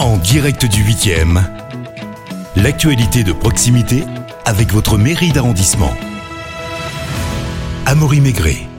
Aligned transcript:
En 0.00 0.16
direct 0.16 0.64
du 0.64 0.82
8e, 0.82 1.42
l'actualité 2.56 3.22
de 3.22 3.34
proximité 3.34 4.02
avec 4.46 4.72
votre 4.72 4.96
mairie 4.96 5.30
d'arrondissement. 5.30 5.92
Amaury 7.84 8.22
Maigret. 8.22 8.69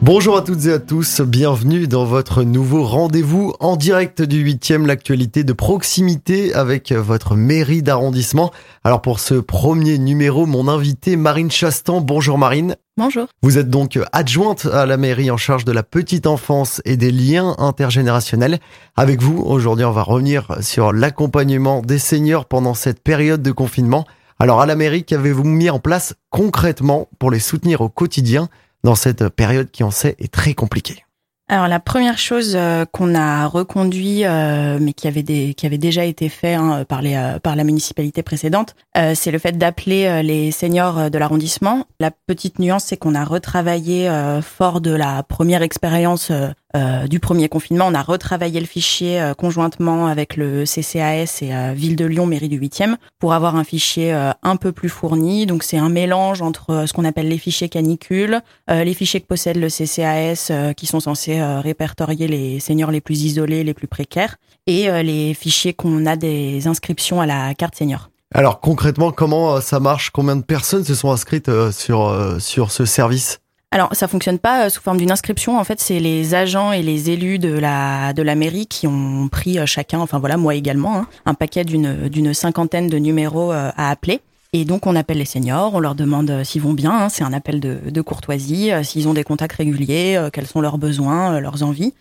Bonjour 0.00 0.36
à 0.36 0.42
toutes 0.42 0.66
et 0.66 0.72
à 0.72 0.78
tous, 0.78 1.22
bienvenue 1.22 1.88
dans 1.88 2.04
votre 2.04 2.44
nouveau 2.44 2.84
rendez-vous 2.84 3.52
en 3.58 3.74
direct 3.74 4.22
du 4.22 4.44
8e, 4.44 4.86
l'actualité 4.86 5.42
de 5.42 5.52
proximité 5.52 6.54
avec 6.54 6.92
votre 6.92 7.34
mairie 7.34 7.82
d'arrondissement. 7.82 8.52
Alors 8.84 9.02
pour 9.02 9.18
ce 9.18 9.34
premier 9.34 9.98
numéro, 9.98 10.46
mon 10.46 10.68
invité 10.68 11.16
Marine 11.16 11.50
Chastan. 11.50 12.00
Bonjour 12.00 12.38
Marine. 12.38 12.76
Bonjour. 12.96 13.26
Vous 13.42 13.58
êtes 13.58 13.70
donc 13.70 13.98
adjointe 14.12 14.66
à 14.66 14.86
la 14.86 14.96
mairie 14.96 15.32
en 15.32 15.36
charge 15.36 15.64
de 15.64 15.72
la 15.72 15.82
petite 15.82 16.28
enfance 16.28 16.80
et 16.84 16.96
des 16.96 17.10
liens 17.10 17.56
intergénérationnels. 17.58 18.60
Avec 18.96 19.20
vous, 19.20 19.42
aujourd'hui, 19.42 19.84
on 19.84 19.90
va 19.90 20.02
revenir 20.02 20.58
sur 20.60 20.92
l'accompagnement 20.92 21.82
des 21.82 21.98
seniors 21.98 22.44
pendant 22.44 22.74
cette 22.74 23.02
période 23.02 23.42
de 23.42 23.50
confinement. 23.50 24.06
Alors 24.38 24.60
à 24.60 24.66
la 24.66 24.76
mairie, 24.76 25.02
qu'avez-vous 25.02 25.42
mis 25.42 25.70
en 25.70 25.80
place 25.80 26.14
concrètement 26.30 27.08
pour 27.18 27.32
les 27.32 27.40
soutenir 27.40 27.80
au 27.80 27.88
quotidien? 27.88 28.48
Dans 28.84 28.94
cette 28.94 29.28
période 29.28 29.70
qui, 29.70 29.84
on 29.84 29.90
sait, 29.90 30.16
est 30.18 30.32
très 30.32 30.54
compliquée 30.54 31.04
alors 31.50 31.66
la 31.66 31.80
première 31.80 32.18
chose 32.18 32.52
euh, 32.56 32.84
qu'on 32.84 33.14
a 33.14 33.46
reconduit, 33.46 34.26
euh, 34.26 34.78
mais 34.80 34.92
qui 34.92 35.08
avait 35.08 35.22
des, 35.22 35.54
qui 35.54 35.64
avait 35.64 35.78
déjà 35.78 36.04
été 36.04 36.28
fait 36.28 36.52
hein, 36.52 36.84
par 36.86 37.00
les, 37.00 37.14
euh, 37.16 37.38
par 37.38 37.56
la 37.56 37.64
municipalité 37.64 38.22
précédente, 38.22 38.74
c'est 39.14 39.30
le 39.30 39.38
fait 39.38 39.56
d'appeler 39.56 40.24
les 40.24 40.50
seniors 40.50 41.08
de 41.08 41.18
l'arrondissement. 41.18 41.86
La 42.00 42.10
petite 42.10 42.58
nuance, 42.58 42.84
c'est 42.84 42.96
qu'on 42.96 43.14
a 43.14 43.24
retravaillé 43.24 44.10
fort 44.42 44.80
de 44.80 44.90
la 44.90 45.22
première 45.22 45.62
expérience 45.62 46.32
euh, 46.76 47.06
du 47.06 47.18
premier 47.18 47.48
confinement. 47.48 47.86
On 47.86 47.94
a 47.94 48.02
retravaillé 48.02 48.60
le 48.60 48.66
fichier 48.66 49.18
euh, 49.22 49.32
conjointement 49.32 50.06
avec 50.06 50.36
le 50.36 50.64
CCAS 50.64 51.38
et 51.40 51.54
euh, 51.54 51.72
Ville 51.74 51.96
de 51.96 52.04
Lyon, 52.04 52.26
mairie 52.26 52.50
du 52.50 52.60
8e, 52.60 52.96
pour 53.18 53.32
avoir 53.32 53.56
un 53.56 53.64
fichier 53.64 54.12
un 54.42 54.56
peu 54.56 54.70
plus 54.72 54.90
fourni. 54.90 55.46
Donc 55.46 55.62
c'est 55.62 55.78
un 55.78 55.88
mélange 55.88 56.42
entre 56.42 56.84
ce 56.86 56.92
qu'on 56.92 57.06
appelle 57.06 57.28
les 57.28 57.38
fichiers 57.38 57.70
canicules, 57.70 58.42
les 58.68 58.94
fichiers 58.94 59.20
que 59.20 59.26
possède 59.26 59.56
le 59.56 59.68
CCAS 59.68 60.52
qui 60.76 60.86
sont 60.86 61.00
censés 61.00 61.37
répertorier 61.42 62.28
les 62.28 62.60
seniors 62.60 62.90
les 62.90 63.00
plus 63.00 63.22
isolés, 63.22 63.64
les 63.64 63.74
plus 63.74 63.88
précaires, 63.88 64.36
et 64.66 64.90
les 65.02 65.34
fichiers 65.34 65.74
qu'on 65.74 66.06
a 66.06 66.16
des 66.16 66.66
inscriptions 66.66 67.20
à 67.20 67.26
la 67.26 67.54
carte 67.54 67.74
senior. 67.74 68.10
Alors 68.34 68.60
concrètement, 68.60 69.10
comment 69.12 69.60
ça 69.60 69.80
marche? 69.80 70.10
Combien 70.10 70.36
de 70.36 70.42
personnes 70.42 70.84
se 70.84 70.94
sont 70.94 71.10
inscrites 71.10 71.50
sur, 71.70 72.36
sur 72.40 72.70
ce 72.70 72.84
service? 72.84 73.40
Alors, 73.70 73.90
ça 73.92 74.08
fonctionne 74.08 74.38
pas 74.38 74.64
euh, 74.64 74.68
sous 74.70 74.80
forme 74.80 74.96
d'une 74.96 75.10
inscription. 75.10 75.58
En 75.58 75.64
fait, 75.64 75.78
c'est 75.78 76.00
les 76.00 76.34
agents 76.34 76.72
et 76.72 76.82
les 76.82 77.10
élus 77.10 77.38
de 77.38 77.52
la 77.52 78.14
de 78.14 78.22
la 78.22 78.34
mairie 78.34 78.66
qui 78.66 78.86
ont 78.86 79.28
pris 79.28 79.58
euh, 79.58 79.66
chacun, 79.66 79.98
enfin 79.98 80.18
voilà, 80.18 80.38
moi 80.38 80.54
également, 80.54 80.96
hein, 80.96 81.06
un 81.26 81.34
paquet 81.34 81.64
d'une 81.64 82.08
d'une 82.08 82.32
cinquantaine 82.32 82.88
de 82.88 82.96
numéros 82.96 83.52
euh, 83.52 83.70
à 83.76 83.90
appeler. 83.90 84.22
Et 84.54 84.64
donc, 84.64 84.86
on 84.86 84.96
appelle 84.96 85.18
les 85.18 85.26
seniors, 85.26 85.74
on 85.74 85.78
leur 85.78 85.94
demande 85.94 86.42
s'ils 86.42 86.62
vont 86.62 86.72
bien. 86.72 86.90
Hein, 86.90 87.08
c'est 87.10 87.24
un 87.24 87.34
appel 87.34 87.60
de, 87.60 88.00
courtoisie, 88.00 88.70
s'ils 88.82 89.06
ont 89.06 89.14
des 89.14 89.24
contacts 89.24 89.56
réguliers, 89.56 90.28
quels 90.32 90.46
sont 90.46 90.62
leurs 90.62 90.78
besoins, 90.78 91.38
leurs 91.40 91.62
envies. 91.62 91.92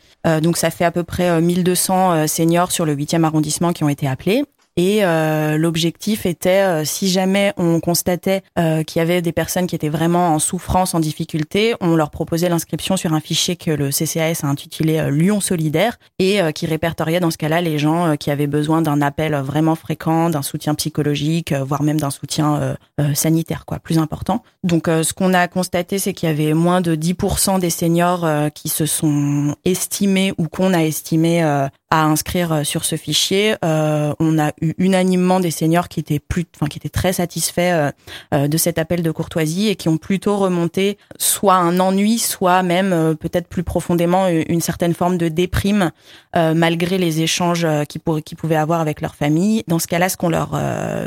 donc, 0.41 0.55
ça 0.55 0.69
fait 0.69 0.85
à 0.85 0.91
peu 0.91 1.03
près 1.03 1.41
1200 1.41 2.27
seniors 2.27 2.71
sur 2.71 2.85
le 2.85 2.95
8e 2.95 3.23
arrondissement 3.23 3.73
qui 3.73 3.83
ont 3.83 3.89
été 3.89 4.07
appelés. 4.07 4.43
Et 4.77 5.03
euh, 5.03 5.57
l'objectif 5.57 6.27
était, 6.27 6.61
euh, 6.61 6.85
si 6.85 7.09
jamais 7.09 7.51
on 7.57 7.79
constatait 7.79 8.43
euh, 8.59 8.83
qu'il 8.83 8.99
y 8.99 9.01
avait 9.01 9.23
des 9.23 9.31
personnes 9.31 9.65
qui 9.65 9.75
étaient 9.75 9.89
vraiment 9.89 10.35
en 10.35 10.39
souffrance, 10.39 10.93
en 10.93 10.99
difficulté, 10.99 11.73
on 11.81 11.95
leur 11.95 12.11
proposait 12.11 12.47
l'inscription 12.47 12.95
sur 12.95 13.13
un 13.13 13.19
fichier 13.19 13.55
que 13.55 13.71
le 13.71 13.89
CCAS 13.89 14.41
a 14.43 14.47
intitulé 14.47 15.09
Lyon 15.09 15.41
solidaire 15.41 15.97
et 16.19 16.39
qui 16.53 16.67
répertoriait 16.67 17.19
dans 17.19 17.31
ce 17.31 17.37
cas-là 17.37 17.61
les 17.61 17.79
gens 17.79 18.15
qui 18.17 18.29
avaient 18.29 18.47
besoin 18.47 18.83
d'un 18.83 19.01
appel 19.01 19.33
vraiment 19.35 19.73
fréquent, 19.73 20.29
d'un 20.29 20.43
soutien 20.43 20.75
psychologique, 20.75 21.53
voire 21.53 21.81
même 21.81 21.99
d'un 21.99 22.11
soutien 22.11 22.75
sanitaire, 23.15 23.65
quoi, 23.65 23.79
plus 23.79 23.97
important. 23.97 24.43
Donc, 24.63 24.87
ce 24.87 25.13
qu'on 25.13 25.33
a 25.33 25.47
constaté, 25.47 25.97
c'est 25.97 26.13
qu'il 26.13 26.29
y 26.29 26.31
avait 26.31 26.53
moins 26.53 26.81
de 26.81 26.95
10% 26.95 27.59
des 27.59 27.69
seniors 27.69 28.27
qui 28.53 28.69
se 28.69 28.85
sont 28.85 29.55
estimés 29.65 30.33
ou 30.37 30.47
qu'on 30.47 30.73
a 30.73 30.83
estimé 30.83 31.43
à 31.89 32.03
inscrire 32.03 32.65
sur 32.65 32.85
ce 32.85 32.95
fichier. 32.95 33.55
on 33.63 34.39
a 34.39 34.51
eu 34.61 34.73
unanimement 34.77 35.39
des 35.39 35.51
seniors 35.51 35.87
qui 35.87 35.99
étaient 35.99 36.19
plus, 36.19 36.45
enfin 36.55 36.67
qui 36.67 36.77
étaient 36.77 36.89
très 36.89 37.13
satisfaits 37.13 37.57
euh, 37.59 37.91
euh, 38.33 38.47
de 38.47 38.57
cet 38.57 38.77
appel 38.77 39.03
de 39.03 39.11
courtoisie 39.11 39.67
et 39.67 39.75
qui 39.75 39.89
ont 39.89 39.97
plutôt 39.97 40.37
remonté 40.37 40.97
soit 41.17 41.55
un 41.55 41.79
ennui, 41.79 42.19
soit 42.19 42.63
même 42.63 42.93
euh, 42.93 43.13
peut-être 43.13 43.47
plus 43.47 43.63
profondément 43.63 44.27
une 44.27 44.61
certaine 44.61 44.93
forme 44.93 45.17
de 45.17 45.27
déprime 45.27 45.91
malgré 46.35 46.99
les 46.99 47.21
échanges 47.21 47.65
qu'ils 47.89 48.01
qui 48.23 48.35
pouvaient 48.35 48.55
avoir 48.55 48.79
avec 48.79 49.01
leur 49.01 49.15
famille. 49.15 49.63
Dans 49.67 49.79
ce 49.79 49.87
cas-là, 49.87 50.07
ce 50.07 50.17
qu'on 50.17 50.29
leur 50.29 50.51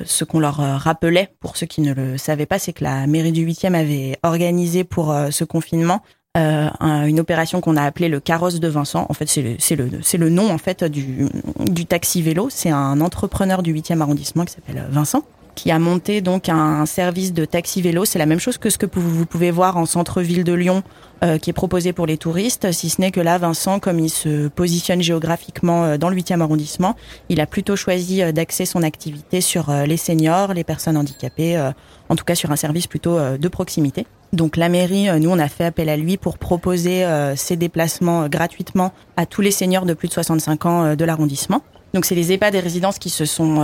ce 0.04 0.24
qu'on 0.24 0.40
leur 0.40 0.56
rappelait 0.56 1.28
pour 1.38 1.56
ceux 1.56 1.66
qui 1.66 1.82
ne 1.82 1.94
le 1.94 2.18
savaient 2.18 2.46
pas, 2.46 2.58
c'est 2.58 2.72
que 2.72 2.82
la 2.82 3.06
mairie 3.06 3.30
du 3.30 3.46
8e 3.46 3.74
avait 3.74 4.18
organisé 4.24 4.82
pour 4.82 5.14
ce 5.30 5.44
confinement 5.44 6.02
euh, 6.36 6.70
une 6.80 7.18
opération 7.18 7.60
qu'on 7.60 7.76
a 7.76 7.82
appelée 7.82 8.08
le 8.08 8.20
carrosse 8.20 8.60
de 8.60 8.68
Vincent. 8.68 9.06
En 9.08 9.14
fait, 9.14 9.28
c'est 9.28 9.42
le, 9.42 9.88
le, 9.88 10.18
le 10.18 10.28
nom 10.28 10.50
en 10.50 10.58
fait 10.58 10.84
du, 10.84 11.26
du 11.58 11.86
taxi 11.86 12.22
vélo. 12.22 12.48
C'est 12.50 12.70
un 12.70 13.00
entrepreneur 13.00 13.62
du 13.62 13.74
8e 13.74 14.00
arrondissement 14.00 14.44
qui 14.44 14.54
s'appelle 14.54 14.84
Vincent 14.90 15.24
qui 15.60 15.70
a 15.70 15.78
monté 15.78 16.22
donc 16.22 16.48
un 16.48 16.86
service 16.86 17.34
de 17.34 17.44
taxi 17.44 17.82
vélo. 17.82 18.06
C'est 18.06 18.18
la 18.18 18.24
même 18.24 18.40
chose 18.40 18.56
que 18.56 18.70
ce 18.70 18.78
que 18.78 18.86
vous 18.98 19.26
pouvez 19.26 19.50
voir 19.50 19.76
en 19.76 19.84
centre-ville 19.84 20.42
de 20.42 20.54
Lyon, 20.54 20.82
euh, 21.22 21.36
qui 21.36 21.50
est 21.50 21.52
proposé 21.52 21.92
pour 21.92 22.06
les 22.06 22.16
touristes, 22.16 22.72
si 22.72 22.88
ce 22.88 22.98
n'est 22.98 23.10
que 23.10 23.20
là, 23.20 23.36
Vincent, 23.36 23.78
comme 23.78 23.98
il 23.98 24.08
se 24.08 24.48
positionne 24.48 25.02
géographiquement 25.02 25.84
euh, 25.84 25.98
dans 25.98 26.08
le 26.08 26.16
8e 26.16 26.40
arrondissement, 26.40 26.96
il 27.28 27.42
a 27.42 27.46
plutôt 27.46 27.76
choisi 27.76 28.22
euh, 28.22 28.32
d'axer 28.32 28.64
son 28.64 28.82
activité 28.82 29.42
sur 29.42 29.70
les 29.70 29.98
seniors, 29.98 30.54
les 30.54 30.64
personnes 30.64 30.96
handicapées, 30.96 31.58
en 32.08 32.16
tout 32.16 32.24
cas 32.24 32.34
sur 32.34 32.50
un 32.50 32.56
service 32.56 32.86
plutôt 32.86 33.18
de 33.36 33.48
proximité. 33.48 34.06
Donc 34.32 34.56
la 34.56 34.70
mairie, 34.70 35.08
nous, 35.20 35.30
on 35.30 35.38
a 35.38 35.48
fait 35.48 35.64
appel 35.64 35.90
à 35.90 35.96
lui 35.96 36.16
pour 36.16 36.38
proposer 36.38 37.04
ces 37.36 37.56
déplacements 37.56 38.28
gratuitement 38.28 38.92
à 39.16 39.26
tous 39.26 39.40
les 39.40 39.50
seniors 39.50 39.86
de 39.86 39.94
plus 39.94 40.08
de 40.08 40.14
65 40.14 40.66
ans 40.66 40.96
de 40.96 41.04
l'arrondissement. 41.04 41.62
Donc 41.94 42.04
c'est 42.04 42.14
les 42.14 42.32
EHPAD 42.32 42.54
et 42.54 42.60
résidences 42.60 42.98
qui 42.98 43.10
se 43.10 43.24
sont 43.24 43.62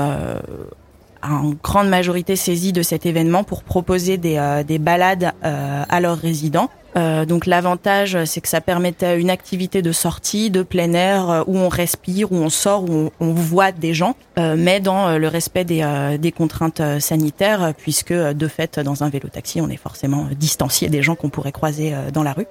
en 1.30 1.54
grande 1.62 1.88
majorité 1.88 2.36
saisis 2.36 2.72
de 2.72 2.82
cet 2.82 3.06
événement 3.06 3.44
pour 3.44 3.62
proposer 3.62 4.16
des, 4.16 4.36
euh, 4.36 4.62
des 4.62 4.78
balades 4.78 5.32
euh, 5.44 5.84
à 5.88 6.00
leurs 6.00 6.18
résidents. 6.18 6.70
Euh, 6.96 7.24
donc 7.24 7.46
l'avantage, 7.46 8.24
c'est 8.24 8.40
que 8.40 8.48
ça 8.48 8.60
permettait 8.60 9.20
une 9.20 9.30
activité 9.30 9.82
de 9.82 9.92
sortie, 9.92 10.50
de 10.50 10.62
plein 10.62 10.92
air, 10.94 11.44
où 11.46 11.58
on 11.58 11.68
respire, 11.68 12.32
où 12.32 12.36
on 12.36 12.48
sort, 12.48 12.84
où 12.88 13.10
on, 13.20 13.32
voit 13.32 13.72
des 13.72 13.92
gens, 13.92 14.16
mais 14.36 14.80
dans 14.80 15.18
le 15.18 15.28
respect 15.28 15.64
des, 15.64 16.16
des 16.18 16.32
contraintes 16.32 16.80
sanitaires, 17.00 17.74
puisque 17.76 18.12
de 18.12 18.48
fait, 18.48 18.80
dans 18.80 19.04
un 19.04 19.10
vélo-taxi, 19.10 19.60
on 19.60 19.68
est 19.68 19.76
forcément 19.76 20.28
distancié 20.38 20.88
des 20.88 21.02
gens 21.02 21.14
qu'on 21.14 21.28
pourrait 21.28 21.52
croiser 21.52 21.94
dans 22.12 22.22
la 22.22 22.32
rue. 22.32 22.46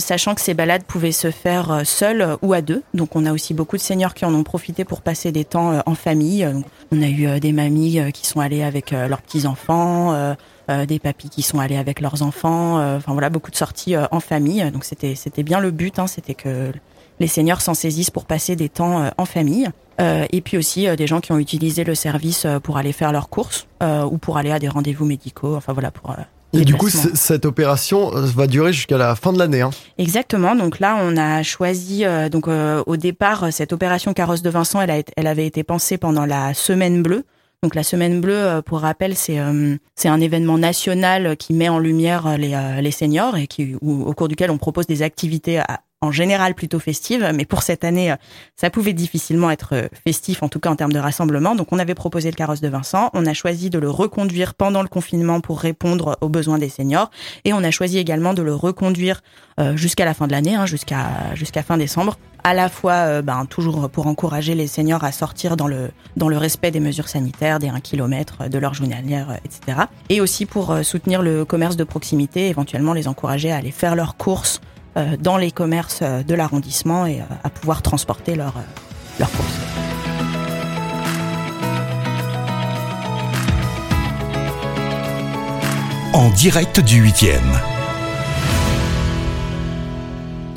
sachant 0.00 0.34
que 0.34 0.40
ces 0.40 0.54
balades 0.54 0.82
pouvaient 0.82 1.12
se 1.12 1.30
faire 1.30 1.82
seules 1.84 2.36
ou 2.42 2.52
à 2.52 2.62
deux. 2.62 2.82
Donc 2.94 3.14
on 3.14 3.26
a 3.26 3.32
aussi 3.32 3.54
beaucoup 3.54 3.76
de 3.76 3.82
seniors 3.82 4.14
qui 4.14 4.24
en 4.24 4.34
ont 4.34 4.42
profité 4.42 4.84
pour 4.84 5.02
passer 5.02 5.30
des 5.30 5.44
temps 5.44 5.82
en 5.86 5.94
famille. 5.94 6.48
On 6.90 7.02
a 7.02 7.06
eu 7.06 7.38
des 7.40 7.52
mamies 7.52 8.00
qui 8.12 8.26
sont 8.26 8.40
allées 8.40 8.62
avec 8.62 8.90
leurs 8.90 9.22
petits-enfants, 9.22 10.34
euh, 10.70 10.86
des 10.86 10.98
papis 10.98 11.28
qui 11.28 11.42
sont 11.42 11.58
allés 11.58 11.76
avec 11.76 12.00
leurs 12.00 12.22
enfants. 12.22 12.78
Euh, 12.78 12.96
enfin 12.96 13.12
voilà, 13.12 13.28
beaucoup 13.28 13.50
de 13.50 13.56
sorties 13.56 13.96
euh, 13.96 14.06
en 14.10 14.20
famille. 14.20 14.70
Donc 14.70 14.84
c'était 14.84 15.14
c'était 15.14 15.42
bien 15.42 15.60
le 15.60 15.70
but, 15.70 15.98
hein, 15.98 16.06
c'était 16.06 16.34
que 16.34 16.72
les 17.20 17.26
seniors 17.26 17.60
s'en 17.60 17.74
saisissent 17.74 18.10
pour 18.10 18.24
passer 18.24 18.56
des 18.56 18.68
temps 18.70 19.10
en 19.16 19.24
famille. 19.24 19.68
et 20.00 20.40
puis 20.40 20.56
aussi 20.56 20.88
des 20.96 21.06
gens 21.06 21.20
qui 21.20 21.30
ont 21.30 21.38
utilisé 21.38 21.84
le 21.84 21.94
service 21.94 22.44
pour 22.64 22.76
aller 22.76 22.90
faire 22.92 23.12
leurs 23.12 23.28
courses 23.28 23.68
ou 23.80 24.18
pour 24.18 24.36
aller 24.36 24.50
à 24.50 24.58
des 24.58 24.68
rendez-vous 24.68 25.04
médicaux. 25.04 25.54
Enfin 25.54 25.72
voilà 25.72 25.92
pour 25.92 26.16
et 26.52 26.64
du 26.64 26.74
coup, 26.74 26.88
cette 26.88 27.44
opération 27.46 28.10
va 28.10 28.46
durer 28.46 28.72
jusqu'à 28.72 28.96
la 28.96 29.14
fin 29.16 29.32
de 29.32 29.38
l'année. 29.38 29.60
Hein. 29.60 29.70
Exactement. 29.98 30.54
Donc 30.56 30.80
là, 30.80 30.96
on 31.00 31.16
a 31.16 31.42
choisi. 31.44 32.04
donc 32.32 32.48
au 32.48 32.96
départ, 32.96 33.52
cette 33.52 33.72
opération 33.72 34.12
carrosse 34.12 34.42
de 34.42 34.50
Vincent, 34.50 34.80
elle, 34.80 34.90
a, 34.90 35.02
elle 35.16 35.26
avait 35.28 35.46
été 35.46 35.62
pensée 35.62 35.98
pendant 35.98 36.26
la 36.26 36.52
semaine 36.52 37.00
bleue. 37.00 37.24
Donc 37.64 37.74
la 37.74 37.82
Semaine 37.82 38.20
Bleue, 38.20 38.34
euh, 38.34 38.60
pour 38.60 38.80
rappel, 38.80 39.16
c'est 39.16 39.38
euh, 39.38 39.76
c'est 39.94 40.08
un 40.08 40.20
événement 40.20 40.58
national 40.58 41.34
qui 41.34 41.54
met 41.54 41.70
en 41.70 41.78
lumière 41.78 42.26
euh, 42.26 42.36
les, 42.36 42.54
les 42.82 42.90
seniors 42.90 43.38
et 43.38 43.46
qui, 43.46 43.74
au 43.80 44.12
cours 44.12 44.28
duquel 44.28 44.50
on 44.50 44.58
propose 44.58 44.86
des 44.86 45.00
activités 45.00 45.60
à, 45.60 45.80
en 46.04 46.12
général 46.12 46.54
plutôt 46.54 46.78
festive, 46.78 47.32
mais 47.34 47.44
pour 47.44 47.62
cette 47.62 47.82
année, 47.82 48.12
euh, 48.12 48.16
ça 48.56 48.70
pouvait 48.70 48.92
difficilement 48.92 49.50
être 49.50 49.74
euh, 49.74 49.88
festif, 50.06 50.42
en 50.42 50.48
tout 50.48 50.60
cas 50.60 50.70
en 50.70 50.76
termes 50.76 50.92
de 50.92 50.98
rassemblement. 50.98 51.54
Donc 51.54 51.68
on 51.72 51.78
avait 51.78 51.94
proposé 51.94 52.30
le 52.30 52.36
carrosse 52.36 52.60
de 52.60 52.68
Vincent, 52.68 53.10
on 53.14 53.26
a 53.26 53.32
choisi 53.32 53.70
de 53.70 53.78
le 53.78 53.90
reconduire 53.90 54.54
pendant 54.54 54.82
le 54.82 54.88
confinement 54.88 55.40
pour 55.40 55.60
répondre 55.60 56.18
aux 56.20 56.28
besoins 56.28 56.58
des 56.58 56.68
seniors, 56.68 57.10
et 57.44 57.52
on 57.52 57.64
a 57.64 57.70
choisi 57.70 57.98
également 57.98 58.34
de 58.34 58.42
le 58.42 58.54
reconduire 58.54 59.22
euh, 59.58 59.76
jusqu'à 59.76 60.04
la 60.04 60.14
fin 60.14 60.26
de 60.26 60.32
l'année, 60.32 60.54
hein, 60.54 60.66
jusqu'à 60.66 61.62
fin 61.62 61.78
décembre, 61.78 62.18
à 62.42 62.52
la 62.52 62.68
fois 62.68 63.22
ben, 63.22 63.46
toujours 63.46 63.88
pour 63.88 64.06
encourager 64.06 64.54
les 64.54 64.66
seniors 64.66 65.02
à 65.02 65.12
sortir 65.12 65.56
dans 65.56 65.66
le 65.66 65.90
dans 66.18 66.28
le 66.28 66.36
respect 66.36 66.70
des 66.70 66.80
mesures 66.80 67.08
sanitaires, 67.08 67.58
des 67.58 67.68
1 67.68 67.80
km, 67.80 68.50
de 68.50 68.58
leur 68.58 68.74
journalière, 68.74 69.38
etc. 69.46 69.84
Et 70.10 70.20
aussi 70.20 70.44
pour 70.44 70.76
soutenir 70.82 71.22
le 71.22 71.46
commerce 71.46 71.76
de 71.76 71.84
proximité, 71.84 72.48
éventuellement 72.48 72.92
les 72.92 73.08
encourager 73.08 73.50
à 73.50 73.56
aller 73.56 73.70
faire 73.70 73.96
leurs 73.96 74.18
courses 74.18 74.60
euh, 74.96 75.16
dans 75.20 75.38
les 75.38 75.50
commerces 75.50 76.00
euh, 76.02 76.22
de 76.22 76.34
l'arrondissement 76.34 77.04
et 77.04 77.20
euh, 77.20 77.24
à 77.42 77.50
pouvoir 77.50 77.82
transporter 77.82 78.36
leurs 78.36 78.54
leur 79.18 79.28
courses. 79.32 79.58
En 86.12 86.30
direct 86.30 86.78
du 86.78 87.02
8e. 87.02 87.40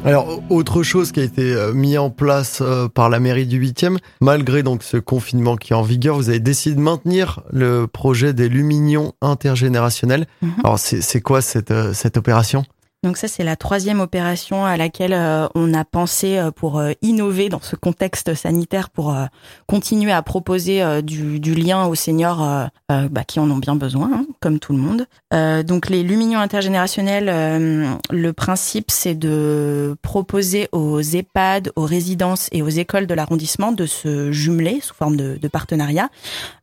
Alors, 0.05 0.39
autre 0.49 0.83
chose 0.83 1.11
qui 1.11 1.19
a 1.19 1.23
été 1.23 1.55
mis 1.73 1.97
en 1.97 2.11
place 2.11 2.61
par 2.93 3.09
la 3.09 3.19
mairie 3.19 3.47
du 3.47 3.59
8e, 3.59 3.97
malgré 4.21 4.61
donc 4.63 4.83
ce 4.83 4.97
confinement 4.97 5.57
qui 5.57 5.73
est 5.73 5.75
en 5.75 5.81
vigueur, 5.81 6.15
vous 6.15 6.29
avez 6.29 6.39
décidé 6.39 6.75
de 6.75 6.81
maintenir 6.81 7.41
le 7.51 7.87
projet 7.87 8.33
des 8.33 8.47
Lumignons 8.47 9.13
intergénérationnels. 9.21 10.27
Mhm. 10.41 10.51
Alors, 10.63 10.79
c'est 10.79 11.21
quoi 11.21 11.41
cette, 11.41 11.73
cette 11.93 12.17
opération? 12.17 12.63
Donc 13.03 13.17
ça, 13.17 13.27
c'est 13.27 13.43
la 13.43 13.55
troisième 13.55 13.99
opération 13.99 14.65
à 14.65 14.75
laquelle 14.75 15.13
euh, 15.13 15.47
on 15.53 15.71
a 15.75 15.85
pensé 15.85 16.37
euh, 16.37 16.49
pour 16.49 16.79
euh, 16.79 16.93
innover 17.03 17.47
dans 17.47 17.61
ce 17.61 17.75
contexte 17.75 18.33
sanitaire, 18.33 18.89
pour 18.89 19.15
continuer 19.67 20.11
à 20.11 20.23
proposer 20.23 21.01
du, 21.03 21.39
du 21.39 21.53
lien 21.53 21.85
aux 21.85 21.95
seniors 21.95 22.39
bah, 22.89 23.23
qui 23.25 23.39
en 23.39 23.49
ont 23.51 23.57
bien 23.57 23.75
besoin, 23.75 24.09
hein, 24.13 24.25
comme 24.39 24.59
tout 24.59 24.73
le 24.73 24.79
monde. 24.79 25.05
Donc 25.65 25.89
les 25.89 26.03
luminions 26.03 26.39
intergénérationnels, 26.39 27.99
le 28.09 28.31
principe, 28.31 28.91
c'est 28.91 29.15
de 29.15 29.95
proposer 30.01 30.67
aux 30.71 31.01
EHPAD, 31.01 31.71
aux 31.75 31.85
résidences 31.85 32.49
et 32.51 32.61
aux 32.61 32.69
écoles 32.69 33.07
de 33.07 33.13
l'arrondissement 33.13 33.71
de 33.71 33.85
se 33.85 34.31
jumeler 34.31 34.79
sous 34.81 34.93
forme 34.93 35.15
de, 35.15 35.37
de 35.41 35.47
partenariat. 35.47 36.09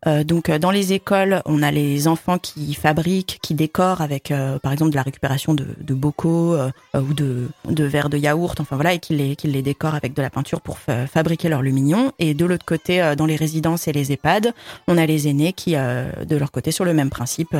Donc 0.07 0.51
dans 0.51 0.71
les 0.71 0.93
écoles, 0.93 1.43
on 1.47 1.63
a 1.63 1.71
les 1.71 2.09
enfants 2.09 2.39
qui 2.39 2.75
fabriquent, 2.75 3.39
qui 3.43 3.55
décorent 3.55 4.01
avec, 4.01 4.33
par 4.63 4.73
exemple, 4.73 4.91
de 4.91 4.97
la 4.97 5.03
récupération 5.03 5.55
de, 5.55 5.67
de 5.81 5.95
bocaux 5.95 6.24
euh, 6.31 6.71
euh, 6.95 7.01
ou 7.01 7.15
de, 7.15 7.49
de 7.69 7.85
verres 7.85 8.09
de 8.09 8.19
yaourt, 8.19 8.61
enfin 8.61 8.77
voilà, 8.77 8.95
et 8.95 8.99
qui 8.99 9.15
les, 9.15 9.37
qui 9.37 9.49
les 9.49 9.63
décorent 9.63 9.95
avec 9.95 10.15
de 10.15 10.23
la 10.23 10.31
peinture 10.31 10.61
pour 10.61 10.79
fa- 10.79 11.07
fabriquer 11.07 11.49
leurs 11.49 11.63
luminions. 11.63 12.13
Et 12.19 12.35
de 12.35 12.45
l'autre 12.45 12.65
côté, 12.65 13.03
euh, 13.03 13.15
dans 13.15 13.27
les 13.27 13.37
résidences 13.37 13.89
et 13.89 13.93
les 13.93 14.13
EHPAD, 14.13 14.53
on 14.89 14.99
a 14.99 15.07
les 15.07 15.29
aînés 15.29 15.53
qui, 15.53 15.75
de 15.75 16.37
leur 16.37 16.51
côté, 16.51 16.71
sur 16.71 16.85
le 16.85 16.95
même 16.95 17.11
principe, 17.11 17.57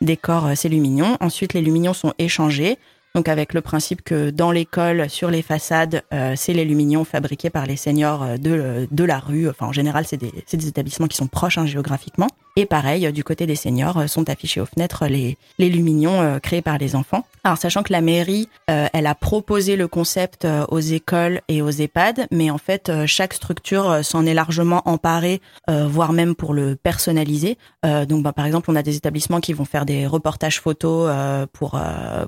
décorent 0.00 0.56
ces 0.56 0.68
luminions. 0.68 1.16
Ensuite, 1.20 1.54
les 1.54 1.60
luminions 1.60 1.94
sont 1.94 2.12
échangés. 2.18 2.78
Donc 3.14 3.28
avec 3.28 3.54
le 3.54 3.60
principe 3.60 4.02
que 4.02 4.30
dans 4.30 4.50
l'école, 4.50 5.08
sur 5.08 5.30
les 5.30 5.42
façades, 5.42 6.02
euh, 6.12 6.34
c'est 6.36 6.52
les 6.52 6.64
luminions 6.64 7.04
fabriqués 7.04 7.48
par 7.48 7.64
les 7.64 7.76
seniors 7.76 8.38
de, 8.40 8.88
de 8.90 9.04
la 9.04 9.20
rue. 9.20 9.48
Enfin, 9.48 9.66
en 9.66 9.72
général, 9.72 10.04
c'est 10.04 10.16
des, 10.16 10.32
des 10.52 10.66
établissements 10.66 11.06
qui 11.06 11.16
sont 11.16 11.28
proches 11.28 11.56
hein, 11.56 11.64
géographiquement. 11.64 12.26
Et 12.56 12.66
pareil, 12.66 13.04
euh, 13.04 13.10
du 13.10 13.24
côté 13.24 13.46
des 13.46 13.56
seniors, 13.56 13.98
euh, 13.98 14.06
sont 14.06 14.30
affichés 14.30 14.60
aux 14.60 14.66
fenêtres 14.66 15.06
les, 15.08 15.36
les 15.58 15.68
luminions 15.68 16.22
euh, 16.22 16.38
créés 16.38 16.62
par 16.62 16.78
les 16.78 16.94
enfants. 16.94 17.26
Alors, 17.42 17.58
sachant 17.58 17.82
que 17.82 17.92
la 17.92 18.00
mairie, 18.00 18.48
elle 18.68 19.06
a 19.06 19.14
proposé 19.14 19.76
le 19.76 19.86
concept 19.86 20.46
aux 20.70 20.80
écoles 20.80 21.42
et 21.48 21.60
aux 21.60 21.68
EHPAD, 21.68 22.26
mais 22.30 22.50
en 22.50 22.56
fait, 22.56 22.90
chaque 23.04 23.34
structure 23.34 24.02
s'en 24.02 24.24
est 24.24 24.32
largement 24.32 24.80
emparée, 24.86 25.42
voire 25.68 26.14
même 26.14 26.34
pour 26.34 26.54
le 26.54 26.74
personnaliser. 26.74 27.58
Donc, 27.82 28.22
bah, 28.22 28.32
par 28.32 28.46
exemple, 28.46 28.70
on 28.70 28.76
a 28.76 28.82
des 28.82 28.96
établissements 28.96 29.40
qui 29.40 29.52
vont 29.52 29.66
faire 29.66 29.84
des 29.84 30.06
reportages 30.06 30.58
photos 30.58 31.12
pour 31.52 31.78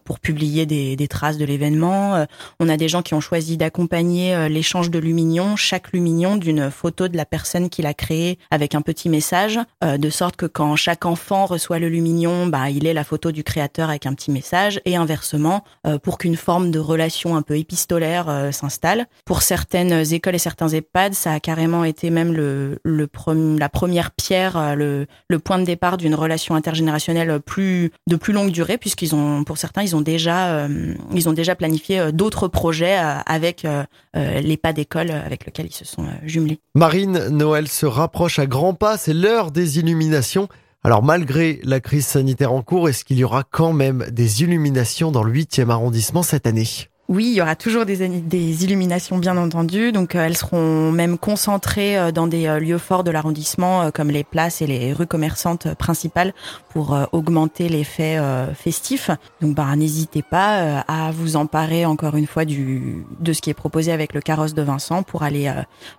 pour 0.04 0.20
publier 0.20 0.66
des, 0.66 0.96
des 0.96 1.08
traces 1.08 1.38
de 1.38 1.46
l'événement. 1.46 2.26
On 2.60 2.68
a 2.68 2.76
des 2.76 2.90
gens 2.90 3.00
qui 3.00 3.14
ont 3.14 3.22
choisi 3.22 3.56
d'accompagner 3.56 4.50
l'échange 4.50 4.90
de 4.90 4.98
luminions, 4.98 5.56
chaque 5.56 5.92
luminion 5.92 6.36
d'une 6.36 6.70
photo 6.70 7.08
de 7.08 7.16
la 7.16 7.24
personne 7.24 7.70
qui 7.70 7.80
l'a 7.80 7.94
créé 7.94 8.38
avec 8.50 8.74
un 8.74 8.82
petit 8.82 9.08
message, 9.08 9.58
de 9.82 10.10
sorte 10.16 10.36
que 10.36 10.46
quand 10.46 10.74
chaque 10.76 11.04
enfant 11.04 11.44
reçoit 11.44 11.78
le 11.78 11.88
luminion, 11.88 12.46
bah, 12.46 12.70
il 12.70 12.86
est 12.86 12.94
la 12.94 13.04
photo 13.04 13.32
du 13.32 13.44
créateur 13.44 13.90
avec 13.90 14.06
un 14.06 14.14
petit 14.14 14.30
message, 14.30 14.80
et 14.86 14.96
inversement, 14.96 15.62
euh, 15.86 15.98
pour 15.98 16.16
qu'une 16.16 16.36
forme 16.36 16.70
de 16.70 16.78
relation 16.78 17.36
un 17.36 17.42
peu 17.42 17.58
épistolaire 17.58 18.28
euh, 18.28 18.50
s'installe. 18.50 19.06
Pour 19.26 19.42
certaines 19.42 20.14
écoles 20.14 20.34
et 20.34 20.38
certains 20.38 20.68
EHPAD, 20.68 21.12
ça 21.12 21.32
a 21.32 21.40
carrément 21.40 21.84
été 21.84 22.08
même 22.08 22.32
le, 22.32 22.80
la 22.84 23.68
première 23.68 24.10
pierre, 24.10 24.56
euh, 24.56 25.04
le, 25.28 25.38
point 25.38 25.58
de 25.58 25.64
départ 25.64 25.98
d'une 25.98 26.14
relation 26.14 26.54
intergénérationnelle 26.54 27.28
de 27.28 28.16
plus 28.16 28.32
longue 28.32 28.50
durée, 28.50 28.78
puisqu'ils 28.78 29.14
ont, 29.14 29.44
pour 29.44 29.58
certains, 29.58 29.82
ils 29.82 29.94
ont 29.94 30.00
déjà, 30.00 30.66
ils 31.12 31.28
ont 31.28 31.34
déjà 31.34 31.54
planifié 31.54 32.10
d'autres 32.10 32.48
projets 32.48 32.96
avec 32.96 33.66
l'EHPAD 34.14 34.78
école 34.78 35.10
avec 35.10 35.44
lequel 35.44 35.66
ils 35.66 35.74
se 35.74 35.84
sont 35.84 36.06
jumelés. 36.24 36.58
Marine, 36.74 37.28
Noël 37.28 37.68
se 37.68 37.86
rapproche 37.86 38.38
à 38.38 38.46
grands 38.46 38.74
pas, 38.74 38.96
c'est 38.96 39.12
l'heure 39.12 39.50
des 39.50 39.78
Alors 40.84 41.02
malgré 41.02 41.60
la 41.64 41.80
crise 41.80 42.06
sanitaire 42.06 42.52
en 42.52 42.62
cours, 42.62 42.88
est-ce 42.88 43.04
qu'il 43.04 43.18
y 43.18 43.24
aura 43.24 43.42
quand 43.42 43.72
même 43.72 44.06
des 44.10 44.42
illuminations 44.42 45.10
dans 45.10 45.24
le 45.24 45.32
8e 45.32 45.70
arrondissement 45.70 46.22
cette 46.22 46.46
année? 46.46 46.68
Oui, 47.08 47.26
il 47.26 47.34
y 47.34 47.40
aura 47.40 47.54
toujours 47.54 47.86
des, 47.86 48.08
des 48.08 48.64
illuminations, 48.64 49.18
bien 49.18 49.36
entendu. 49.36 49.92
Donc, 49.92 50.16
euh, 50.16 50.26
elles 50.26 50.36
seront 50.36 50.90
même 50.90 51.18
concentrées 51.18 51.96
euh, 51.96 52.10
dans 52.10 52.26
des 52.26 52.48
euh, 52.48 52.58
lieux 52.58 52.78
forts 52.78 53.04
de 53.04 53.12
l'arrondissement, 53.12 53.92
comme 53.92 54.10
les 54.10 54.24
places 54.24 54.60
et 54.60 54.66
les 54.66 54.92
rues 54.92 55.06
commerçantes 55.06 55.72
principales, 55.74 56.34
pour 56.68 56.98
augmenter 57.12 57.68
l'effet 57.68 58.18
festif. 58.54 59.10
Donc, 59.40 59.54
bah, 59.54 59.74
n'hésitez 59.76 60.22
pas 60.22 60.80
à 60.86 61.10
vous 61.10 61.36
emparer 61.36 61.86
encore 61.86 62.16
une 62.16 62.26
fois 62.26 62.44
du 62.44 63.06
de 63.18 63.32
ce 63.32 63.40
qui 63.40 63.48
est 63.48 63.54
proposé 63.54 63.92
avec 63.92 64.12
le 64.12 64.20
carrosse 64.20 64.52
de 64.52 64.60
Vincent 64.60 65.02
pour 65.02 65.22
aller 65.22 65.50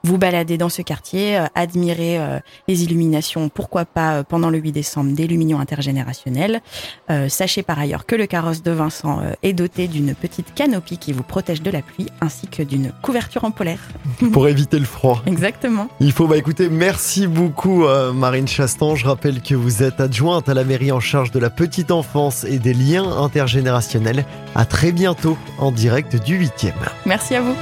vous 0.04 0.18
balader 0.20 0.58
dans 0.58 0.70
ce 0.70 0.84
quartier, 0.84 1.40
admirer 1.56 2.20
les 2.68 2.84
illuminations, 2.84 3.50
pourquoi 3.50 3.86
pas 3.86 4.24
pendant 4.24 4.52
le 4.52 4.60
8 4.60 4.72
décembre, 4.72 5.14
des 5.14 5.26
luminions 5.26 5.60
intergénérationnelles. 5.60 6.62
Euh, 7.10 7.28
sachez 7.30 7.64
par 7.64 7.80
ailleurs 7.80 8.06
que 8.06 8.16
le 8.16 8.28
carrosse 8.28 8.62
de 8.62 8.72
Vincent 8.72 9.22
est 9.42 9.54
doté 9.54 9.88
d'une 9.88 10.14
petite 10.14 10.54
canopie 10.54 10.97
qui 10.98 11.14
vous 11.14 11.24
protège 11.24 11.62
de 11.62 11.72
la 11.72 11.82
pluie 11.82 12.08
ainsi 12.22 12.48
que 12.48 12.64
d'une 12.64 12.92
couverture 13.02 13.44
en 13.44 13.52
polaire. 13.52 13.80
pour 14.32 14.48
éviter 14.48 14.80
le 14.80 14.86
froid 14.86 15.22
Exactement. 15.26 15.88
Il 16.00 16.12
faut, 16.12 16.28
bah 16.28 16.38
écoutez, 16.38 16.70
merci 16.70 17.28
beaucoup 17.28 17.86
euh, 17.86 18.14
Marine 18.14 18.48
Chastan. 18.48 18.96
Je 18.96 19.06
rappelle 19.06 19.42
que 19.42 19.56
vous 19.56 19.84
êtes 19.84 20.00
adjointe 20.00 20.50
à 20.50 20.54
la 20.54 20.64
mairie 20.64 20.92
en 20.92 21.00
charge 21.00 21.32
de 21.32 21.40
la 21.40 21.50
petite 21.50 21.92
enfance 21.92 22.44
et 22.44 22.60
des 22.60 22.74
liens 22.74 23.10
intergénérationnels. 23.18 24.26
À 24.56 24.66
très 24.66 24.92
bientôt 24.92 25.38
en 25.58 25.72
direct 25.72 26.22
du 26.24 26.40
8e. 26.40 26.74
Merci 27.06 27.36
à 27.36 27.42
vous. 27.42 27.56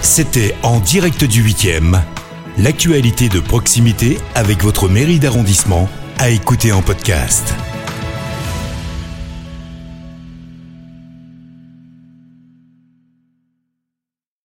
C'était 0.00 0.54
en 0.62 0.80
direct 0.80 1.24
du 1.24 1.42
8e, 1.42 1.98
l'actualité 2.58 3.28
de 3.28 3.40
proximité 3.40 4.18
avec 4.34 4.62
votre 4.62 4.88
mairie 4.88 5.18
d'arrondissement 5.18 5.88
à 6.18 6.30
écouter 6.30 6.72
en 6.72 6.82
podcast. 6.82 7.54